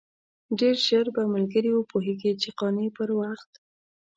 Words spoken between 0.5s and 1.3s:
ډېر ژر به